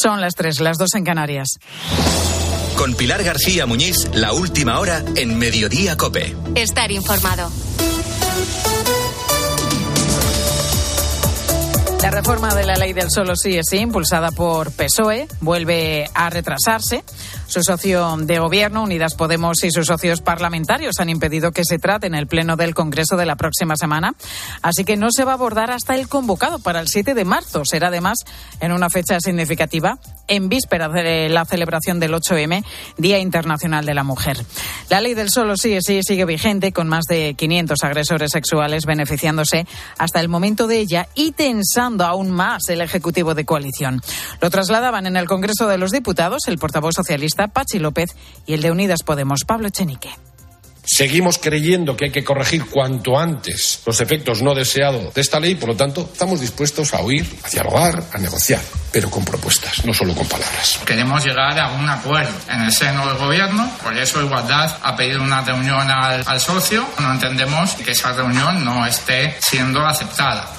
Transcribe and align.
Son 0.00 0.20
las 0.20 0.34
tres, 0.34 0.60
las 0.60 0.78
dos 0.78 0.94
en 0.94 1.02
Canarias. 1.02 1.48
Con 2.76 2.94
Pilar 2.94 3.24
García 3.24 3.66
Muñiz, 3.66 4.08
la 4.14 4.32
última 4.32 4.78
hora 4.78 5.02
en 5.16 5.36
Mediodía 5.36 5.96
Cope. 5.96 6.36
Estar 6.54 6.92
informado. 6.92 7.50
La 12.00 12.12
reforma 12.12 12.54
de 12.54 12.64
la 12.64 12.76
ley 12.76 12.92
del 12.92 13.10
solo 13.10 13.34
sí 13.34 13.58
es 13.58 13.66
sí, 13.68 13.78
impulsada 13.78 14.30
por 14.30 14.70
PSOE, 14.70 15.26
vuelve 15.40 16.08
a 16.14 16.30
retrasarse. 16.30 17.02
Su 17.48 17.62
socio 17.62 18.14
de 18.18 18.38
gobierno, 18.38 18.82
Unidas 18.82 19.14
Podemos, 19.14 19.64
y 19.64 19.70
sus 19.70 19.86
socios 19.86 20.20
parlamentarios 20.20 21.00
han 21.00 21.08
impedido 21.08 21.50
que 21.50 21.64
se 21.64 21.78
trate 21.78 22.06
en 22.06 22.14
el 22.14 22.26
Pleno 22.26 22.56
del 22.56 22.74
Congreso 22.74 23.16
de 23.16 23.24
la 23.24 23.36
próxima 23.36 23.74
semana. 23.74 24.14
Así 24.60 24.84
que 24.84 24.98
no 24.98 25.08
se 25.10 25.24
va 25.24 25.30
a 25.30 25.34
abordar 25.36 25.70
hasta 25.70 25.94
el 25.94 26.08
convocado 26.08 26.58
para 26.58 26.80
el 26.80 26.88
7 26.88 27.14
de 27.14 27.24
marzo. 27.24 27.64
Será 27.64 27.88
además 27.88 28.18
en 28.60 28.72
una 28.72 28.90
fecha 28.90 29.18
significativa, 29.18 29.98
en 30.26 30.50
víspera 30.50 30.90
de 30.90 31.30
la 31.30 31.46
celebración 31.46 31.98
del 32.00 32.12
8M, 32.12 32.62
Día 32.98 33.18
Internacional 33.18 33.86
de 33.86 33.94
la 33.94 34.04
Mujer. 34.04 34.44
La 34.90 35.00
ley 35.00 35.14
del 35.14 35.30
solo 35.30 35.56
sí 35.56 35.78
sí 35.80 36.02
sigue 36.02 36.26
vigente, 36.26 36.72
con 36.72 36.86
más 36.86 37.06
de 37.08 37.32
500 37.32 37.82
agresores 37.82 38.30
sexuales 38.30 38.84
beneficiándose 38.84 39.66
hasta 39.96 40.20
el 40.20 40.28
momento 40.28 40.66
de 40.66 40.80
ella 40.80 41.08
y 41.14 41.32
tensando 41.32 42.04
aún 42.04 42.30
más 42.30 42.68
el 42.68 42.82
Ejecutivo 42.82 43.34
de 43.34 43.46
coalición. 43.46 44.02
Lo 44.42 44.50
trasladaban 44.50 45.06
en 45.06 45.16
el 45.16 45.26
Congreso 45.26 45.66
de 45.66 45.78
los 45.78 45.92
Diputados 45.92 46.42
el 46.46 46.58
portavoz 46.58 46.94
socialista 46.94 47.37
Pachi 47.46 47.78
López 47.78 48.16
y 48.46 48.54
el 48.54 48.62
de 48.62 48.72
Unidas 48.72 49.04
Podemos, 49.04 49.44
Pablo 49.46 49.68
Echenique. 49.68 50.10
Seguimos 50.90 51.36
creyendo 51.36 51.94
que 51.94 52.06
hay 52.06 52.10
que 52.10 52.24
corregir 52.24 52.64
cuanto 52.64 53.18
antes 53.18 53.82
los 53.84 54.00
efectos 54.00 54.40
no 54.40 54.54
deseados 54.54 55.12
de 55.12 55.20
esta 55.20 55.38
ley, 55.38 55.54
por 55.54 55.68
lo 55.68 55.76
tanto, 55.76 56.08
estamos 56.10 56.40
dispuestos 56.40 56.94
a 56.94 57.00
oír, 57.00 57.26
a 57.44 57.48
dialogar, 57.50 58.02
a 58.10 58.16
negociar, 58.16 58.62
pero 58.90 59.10
con 59.10 59.22
propuestas, 59.22 59.84
no 59.84 59.92
solo 59.92 60.14
con 60.14 60.26
palabras. 60.26 60.80
Queremos 60.86 61.22
llegar 61.22 61.60
a 61.60 61.72
un 61.72 61.86
acuerdo 61.86 62.32
en 62.48 62.62
el 62.62 62.72
seno 62.72 63.06
del 63.06 63.18
Gobierno, 63.18 63.70
por 63.82 63.94
eso 63.98 64.22
Igualdad 64.22 64.78
ha 64.82 64.96
pedido 64.96 65.22
una 65.22 65.42
reunión 65.42 65.90
al, 65.90 66.22
al 66.26 66.40
socio. 66.40 66.88
No 66.98 67.12
entendemos 67.12 67.74
que 67.74 67.90
esa 67.90 68.14
reunión 68.14 68.64
no 68.64 68.86
esté 68.86 69.36
siendo 69.40 69.86
aceptada. 69.86 70.57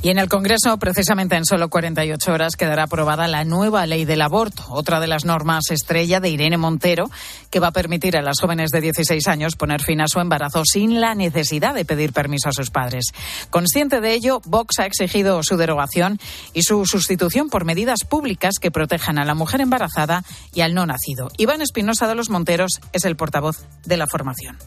Y 0.00 0.10
en 0.10 0.18
el 0.18 0.28
Congreso, 0.28 0.78
precisamente 0.78 1.34
en 1.34 1.44
solo 1.44 1.68
48 1.68 2.32
horas, 2.32 2.54
quedará 2.54 2.84
aprobada 2.84 3.26
la 3.26 3.44
nueva 3.44 3.84
ley 3.84 4.04
del 4.04 4.22
aborto, 4.22 4.64
otra 4.68 5.00
de 5.00 5.08
las 5.08 5.24
normas 5.24 5.64
estrella 5.70 6.20
de 6.20 6.28
Irene 6.28 6.56
Montero, 6.56 7.10
que 7.50 7.58
va 7.58 7.68
a 7.68 7.72
permitir 7.72 8.16
a 8.16 8.22
las 8.22 8.38
jóvenes 8.40 8.70
de 8.70 8.80
16 8.80 9.26
años 9.26 9.56
poner 9.56 9.82
fin 9.82 10.00
a 10.00 10.06
su 10.06 10.20
embarazo 10.20 10.62
sin 10.64 11.00
la 11.00 11.16
necesidad 11.16 11.74
de 11.74 11.84
pedir 11.84 12.12
permiso 12.12 12.48
a 12.48 12.52
sus 12.52 12.70
padres. 12.70 13.06
Consciente 13.50 14.00
de 14.00 14.14
ello, 14.14 14.40
Vox 14.44 14.78
ha 14.78 14.86
exigido 14.86 15.42
su 15.42 15.56
derogación 15.56 16.20
y 16.54 16.62
su 16.62 16.86
sustitución 16.86 17.50
por 17.50 17.64
medidas 17.64 18.04
públicas 18.08 18.54
que 18.60 18.70
protejan 18.70 19.18
a 19.18 19.24
la 19.24 19.34
mujer 19.34 19.60
embarazada 19.60 20.22
y 20.54 20.60
al 20.60 20.74
no 20.74 20.86
nacido. 20.86 21.28
Iván 21.38 21.60
Espinosa 21.60 22.06
de 22.06 22.14
los 22.14 22.30
Monteros 22.30 22.80
es 22.92 23.04
el 23.04 23.16
portavoz 23.16 23.66
de 23.84 23.96
la 23.96 24.06
formación. 24.06 24.58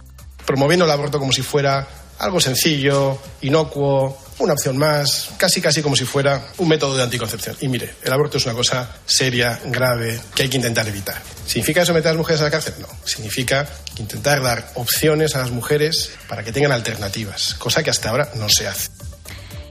Promoviendo 0.45 0.83
el 0.83 0.91
aborto 0.91 1.19
como 1.19 1.31
si 1.31 1.41
fuera 1.41 1.87
algo 2.19 2.39
sencillo, 2.39 3.17
inocuo, 3.41 4.17
una 4.41 4.53
opción 4.53 4.77
más, 4.77 5.29
casi 5.37 5.61
casi 5.61 5.81
como 5.81 5.95
si 5.95 6.05
fuera 6.05 6.47
un 6.57 6.67
método 6.67 6.97
de 6.97 7.03
anticoncepción. 7.03 7.55
Y 7.61 7.67
mire, 7.67 7.95
el 8.03 8.11
aborto 8.11 8.37
es 8.37 8.45
una 8.45 8.55
cosa 8.55 8.89
seria, 9.05 9.59
grave, 9.65 10.19
que 10.35 10.43
hay 10.43 10.49
que 10.49 10.57
intentar 10.57 10.87
evitar. 10.87 11.21
¿Significa 11.45 11.81
eso 11.81 11.93
meter 11.93 12.09
a 12.09 12.11
las 12.13 12.17
mujeres 12.17 12.41
a 12.41 12.45
la 12.45 12.51
cárcel? 12.51 12.73
No. 12.79 12.87
Significa 13.05 13.67
intentar 13.97 14.41
dar 14.41 14.71
opciones 14.75 15.35
a 15.35 15.39
las 15.39 15.51
mujeres 15.51 16.11
para 16.27 16.43
que 16.43 16.51
tengan 16.51 16.71
alternativas, 16.71 17.55
cosa 17.55 17.83
que 17.83 17.89
hasta 17.89 18.09
ahora 18.09 18.29
no 18.35 18.49
se 18.49 18.67
hace. 18.67 18.89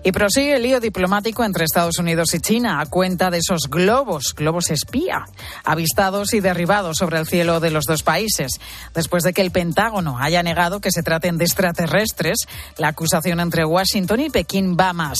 Y 0.03 0.13
prosigue 0.13 0.57
el 0.57 0.63
lío 0.63 0.81
diplomático 0.81 1.45
entre 1.45 1.65
Estados 1.65 1.99
Unidos 1.99 2.33
y 2.33 2.41
China 2.41 2.81
a 2.81 2.87
cuenta 2.87 3.31
de 3.31 3.39
esos 3.39 3.69
globos, 3.69 4.35
globos 4.35 4.71
espía, 4.71 5.27
avistados 5.63 6.33
y 6.33 6.41
derribados 6.41 6.97
sobre 6.97 7.19
el 7.19 7.27
cielo 7.27 7.61
de 7.61 7.71
los 7.71 7.85
dos 7.85 8.03
países. 8.03 8.53
Después 8.95 9.25
de 9.25 9.35
que 9.35 9.43
el 9.43 9.51
Pentágono 9.51 10.19
haya 10.19 10.43
negado 10.43 10.81
que 10.81 10.91
se 10.91 11.03
traten 11.03 11.37
de 11.37 11.45
extraterrestres, 11.45 12.47
la 12.79 12.89
acusación 12.89 13.41
entre 13.41 13.65
Washington 13.65 14.21
y 14.21 14.31
Pekín 14.31 14.77
va 14.79 14.95
más. 14.95 15.19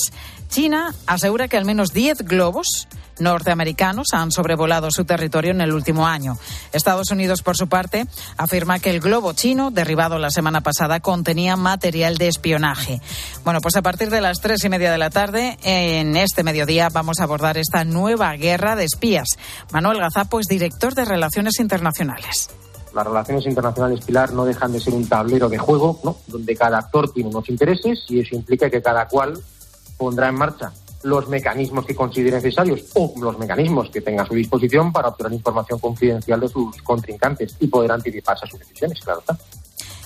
China 0.49 0.93
asegura 1.05 1.47
que 1.47 1.57
al 1.57 1.65
menos 1.65 1.93
10 1.93 2.25
globos 2.25 2.87
norteamericanos 3.19 4.07
han 4.13 4.31
sobrevolado 4.31 4.91
su 4.91 5.05
territorio 5.05 5.51
en 5.51 5.61
el 5.61 5.73
último 5.73 6.07
año. 6.07 6.37
Estados 6.73 7.11
Unidos, 7.11 7.41
por 7.41 7.55
su 7.55 7.67
parte, 7.67 8.05
afirma 8.37 8.79
que 8.79 8.89
el 8.89 8.99
globo 8.99 9.33
chino, 9.33 9.71
derribado 9.71 10.17
la 10.17 10.31
semana 10.31 10.61
pasada, 10.61 10.99
contenía 10.99 11.55
material 11.55 12.17
de 12.17 12.27
espionaje. 12.27 13.01
Bueno, 13.45 13.61
pues 13.61 13.75
a 13.75 13.81
partir 13.81 14.09
de 14.09 14.21
las 14.21 14.41
tres 14.41 14.63
y 14.63 14.69
media 14.71 14.91
de 14.91 14.97
la 14.97 15.09
tarde, 15.09 15.57
en 15.63 16.15
este 16.15 16.43
mediodía, 16.43 16.87
vamos 16.91 17.19
a 17.19 17.25
abordar 17.25 17.57
esta 17.57 17.83
nueva 17.83 18.33
guerra 18.37 18.77
de 18.77 18.85
espías. 18.85 19.27
Manuel 19.73 19.99
Gazapo 19.99 20.39
es 20.39 20.47
director 20.47 20.95
de 20.95 21.03
Relaciones 21.03 21.59
Internacionales. 21.59 22.49
Las 22.93 23.05
relaciones 23.05 23.45
internacionales, 23.45 24.05
Pilar, 24.05 24.31
no 24.31 24.45
dejan 24.45 24.71
de 24.71 24.79
ser 24.79 24.93
un 24.93 25.07
tablero 25.09 25.49
de 25.49 25.57
juego, 25.57 25.99
¿no? 26.05 26.15
donde 26.27 26.55
cada 26.55 26.79
actor 26.79 27.11
tiene 27.11 27.29
unos 27.29 27.49
intereses 27.49 27.99
y 28.07 28.21
eso 28.21 28.33
implica 28.35 28.69
que 28.69 28.81
cada 28.81 29.07
cual 29.09 29.37
pondrá 29.97 30.29
en 30.29 30.35
marcha 30.35 30.71
los 31.03 31.27
mecanismos 31.27 31.85
que 31.85 31.93
considere 31.95 32.37
necesarios 32.37 32.85
o 32.95 33.13
los 33.19 33.37
mecanismos 33.37 33.89
que 33.89 33.99
tenga 33.99 34.23
a 34.23 34.25
su 34.25 34.35
disposición 34.35 34.93
para 34.93 35.09
obtener 35.09 35.33
información 35.33 35.79
confidencial 35.79 36.39
de 36.39 36.47
sus 36.47 36.81
contrincantes 36.81 37.57
y 37.59 37.67
poder 37.67 37.91
anticiparse 37.91 38.45
a 38.45 38.49
sus 38.49 38.59
decisiones, 38.59 39.01
claro 39.01 39.19
está. 39.19 39.37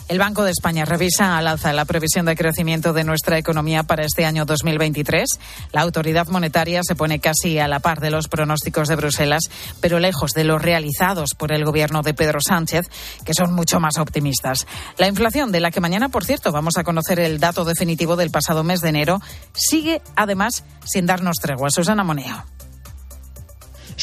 El 0.08 0.20
Banco 0.20 0.44
de 0.44 0.52
España 0.52 0.86
revisa 0.86 1.36
al 1.36 1.48
alza 1.48 1.74
la 1.74 1.86
previsión 1.86 2.28
de 2.28 2.36
crecimiento 2.36 2.94
de 2.94 3.04
nuestra 3.04 3.40
economía 3.40 3.82
para 3.82 4.06
este 4.06 4.24
año 4.24 4.46
2023. 4.46 5.28
La 5.72 5.82
autoridad 5.82 6.28
monetaria 6.28 6.82
se 6.84 6.96
pone 6.96 7.20
casi 7.20 7.58
a 7.58 7.68
la 7.68 7.80
par 7.80 8.00
de 8.02 8.12
los 8.12 8.28
pronósticos 8.28 8.88
de 8.88 8.98
Bruselas, 8.98 9.46
pero 9.82 9.98
lejos 9.98 10.32
de 10.34 10.44
los 10.44 10.62
realizados 10.62 11.34
por 11.34 11.52
el 11.52 11.66
gobierno 11.66 12.04
de 12.04 12.14
Pedro 12.14 12.38
Sánchez, 12.40 12.86
que 13.26 13.34
son 13.34 13.54
mucho 13.54 13.80
más 13.80 13.98
optimistas. 13.98 14.68
La 15.00 15.08
inflación, 15.08 15.52
de 15.52 15.60
la 15.60 15.72
que 15.72 15.82
mañana, 15.82 16.10
por 16.10 16.24
cierto, 16.24 16.52
vamos 16.52 16.78
a 16.78 16.84
conocer 16.84 17.20
el 17.20 17.40
dato 17.40 17.66
definitivo 17.66 18.16
del 18.16 18.30
pasado 18.30 18.64
mes 18.64 18.82
de 18.82 18.90
enero, 18.90 19.22
sigue 19.54 20.04
además 20.16 20.64
sin 20.86 21.08
darnos 21.08 21.38
tregua. 21.38 21.72
Susana 21.72 22.04
Moneo. 22.04 22.55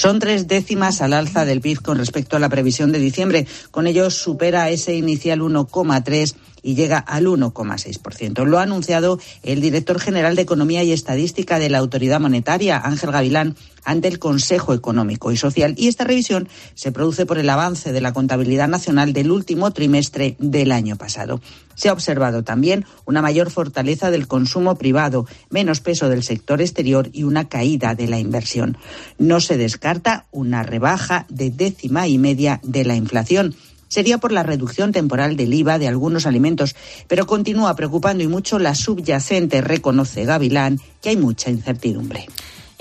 Son 0.03 0.19
tres 0.19 0.49
décimas 0.49 1.01
al 1.01 1.13
alza 1.13 1.45
del 1.45 1.61
PIB 1.61 1.81
con 1.81 1.97
respecto 1.97 2.35
a 2.37 2.41
la 2.41 2.49
previsión 2.49 2.91
de 2.91 2.99
diciembre. 2.99 3.47
Con 3.71 3.87
ello 3.87 4.11
supera 4.11 4.69
ese 4.69 4.97
inicial 4.97 5.39
1,3 5.39 6.35
y 6.63 6.75
llega 6.75 6.99
al 6.99 7.27
1,6%. 7.27 8.45
Lo 8.45 8.59
ha 8.59 8.63
anunciado 8.63 9.19
el 9.43 9.61
director 9.61 10.01
general 10.01 10.37
de 10.37 10.43
Economía 10.43 10.83
y 10.83 10.93
Estadística 10.93 11.59
de 11.59 11.71
la 11.71 11.79
Autoridad 11.79 12.21
Monetaria, 12.21 12.81
Ángel 12.83 13.11
Gavilán, 13.11 13.57
ante 13.85 14.09
el 14.09 14.19
Consejo 14.19 14.75
Económico 14.75 15.33
y 15.33 15.37
Social. 15.37 15.75
Y 15.77 15.89
esta 15.89 16.05
revisión 16.05 16.49
se 16.75 16.93
produce 16.93 17.27
por 17.27 17.39
el 17.39 17.51
avance 17.51 17.93
de 17.93 18.01
la 18.01 18.13
contabilidad 18.13 18.69
nacional 18.69 19.13
del 19.13 19.31
último 19.31 19.73
trimestre 19.73 20.37
del 20.39 20.73
año 20.73 20.97
pasado. 20.97 21.41
Se 21.75 21.89
ha 21.89 21.93
observado 21.93 22.45
también 22.45 22.85
una 23.07 23.23
mayor 23.23 23.51
fortaleza 23.51 24.11
del 24.11 24.29
consumo 24.29 24.77
privado, 24.77 25.27
menos 25.51 25.81
peso 25.81 26.09
del 26.09 26.23
sector 26.23 26.61
exterior 26.61 27.09
y 27.13 27.25
una 27.25 27.49
caída 27.49 27.95
de 27.95 28.07
la 28.07 28.21
inversión. 28.21 28.77
No 29.19 29.41
se 29.41 29.57
descarta 29.57 30.27
una 30.31 30.63
rebaja 30.63 31.27
de 31.29 31.51
décima 31.51 32.07
y 32.07 32.19
media 32.19 32.61
de 32.63 32.85
la 32.85 32.95
inflación 32.95 33.57
sería 33.93 34.17
por 34.17 34.33
la 34.33 34.43
reducción 34.43 34.91
temporal 34.91 35.37
del 35.37 35.53
IVA 35.53 35.79
de 35.79 35.87
algunos 35.87 36.25
alimentos, 36.25 36.75
pero 37.09 37.27
continúa 37.27 37.77
preocupando 37.77 38.25
y 38.25 38.27
mucho 38.27 38.59
la 38.59 38.75
subyacente, 38.75 39.61
reconoce 39.61 40.25
Gavilán, 40.25 40.81
que 41.03 41.11
hay 41.11 41.19
mucha 41.19 41.51
incertidumbre. 41.51 42.27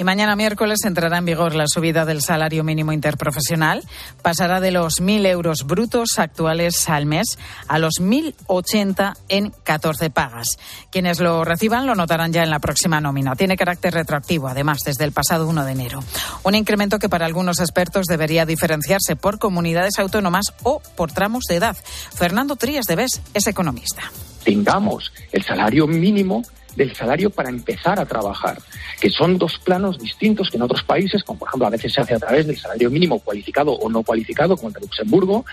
Y 0.01 0.03
mañana 0.03 0.35
miércoles 0.35 0.79
entrará 0.83 1.19
en 1.19 1.25
vigor 1.25 1.53
la 1.53 1.67
subida 1.67 2.05
del 2.05 2.23
salario 2.23 2.63
mínimo 2.63 2.91
interprofesional. 2.91 3.83
Pasará 4.23 4.59
de 4.59 4.71
los 4.71 4.99
1.000 4.99 5.27
euros 5.27 5.59
brutos 5.67 6.17
actuales 6.17 6.89
al 6.89 7.05
mes 7.05 7.37
a 7.67 7.77
los 7.77 8.01
1.080 8.01 9.13
en 9.29 9.53
14 9.63 10.09
pagas. 10.09 10.57
Quienes 10.91 11.19
lo 11.19 11.45
reciban 11.45 11.85
lo 11.85 11.93
notarán 11.93 12.33
ya 12.33 12.41
en 12.41 12.49
la 12.49 12.57
próxima 12.57 12.99
nómina. 12.99 13.35
Tiene 13.35 13.55
carácter 13.55 13.93
retroactivo, 13.93 14.47
además, 14.47 14.79
desde 14.83 15.03
el 15.03 15.11
pasado 15.11 15.47
1 15.47 15.65
de 15.65 15.71
enero. 15.71 15.99
Un 16.41 16.55
incremento 16.55 16.97
que 16.97 17.07
para 17.07 17.27
algunos 17.27 17.59
expertos 17.59 18.07
debería 18.07 18.47
diferenciarse 18.47 19.15
por 19.15 19.37
comunidades 19.37 19.99
autónomas 19.99 20.45
o 20.63 20.81
por 20.95 21.11
tramos 21.11 21.43
de 21.47 21.57
edad. 21.57 21.77
Fernando 22.15 22.55
Trías 22.55 22.85
de 22.85 22.95
Bes 22.95 23.21
es 23.35 23.45
economista. 23.45 24.01
Tengamos 24.43 25.13
el 25.31 25.43
salario 25.43 25.85
mínimo 25.85 26.41
del 26.75 26.95
salario 26.95 27.29
para 27.29 27.49
empezar 27.49 27.99
a 27.99 28.05
trabajar, 28.05 28.57
que 28.99 29.09
son 29.09 29.37
dos 29.37 29.57
planos 29.59 29.99
distintos 29.99 30.49
que 30.49 30.57
en 30.57 30.63
otros 30.63 30.83
países, 30.83 31.23
como 31.23 31.39
por 31.39 31.47
ejemplo 31.49 31.67
a 31.67 31.71
veces 31.71 31.93
se 31.93 32.01
hace 32.01 32.15
a 32.15 32.19
través 32.19 32.47
del 32.47 32.57
salario 32.57 32.89
mínimo 32.89 33.19
cualificado 33.19 33.73
o 33.73 33.89
no 33.89 34.03
cualificado, 34.03 34.55
como 34.55 34.69
el 34.69 34.73
de 34.73 34.81
Luxemburgo, 34.81 35.45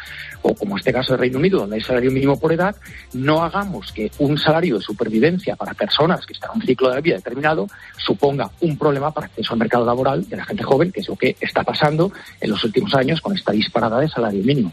o 0.42 0.54
como 0.54 0.76
este 0.76 0.92
caso 0.92 1.12
de 1.12 1.18
Reino 1.18 1.38
Unido, 1.38 1.60
donde 1.60 1.76
hay 1.76 1.82
salario 1.82 2.10
mínimo 2.10 2.38
por 2.38 2.52
edad, 2.52 2.76
no 3.12 3.42
hagamos 3.42 3.92
que 3.92 4.10
un 4.18 4.38
salario 4.38 4.78
de 4.78 4.82
supervivencia 4.82 5.56
para 5.56 5.74
personas 5.74 6.24
que 6.26 6.32
están 6.32 6.50
en 6.54 6.60
un 6.60 6.66
ciclo 6.66 6.90
de 6.90 7.00
vida 7.00 7.16
determinado 7.16 7.68
suponga 7.96 8.50
un 8.60 8.78
problema 8.78 9.10
para 9.12 9.26
acceso 9.26 9.52
al 9.52 9.58
mercado 9.58 9.84
laboral 9.84 10.28
de 10.28 10.36
la 10.36 10.44
gente 10.44 10.62
joven, 10.62 10.92
que 10.92 11.00
es 11.00 11.08
lo 11.08 11.16
que 11.16 11.36
está 11.40 11.62
pasando 11.62 12.12
en 12.40 12.50
los 12.50 12.62
últimos 12.64 12.94
años 12.94 13.20
con 13.20 13.36
esta 13.36 13.52
disparada 13.52 14.00
de 14.00 14.08
salario 14.08 14.42
mínimo. 14.42 14.72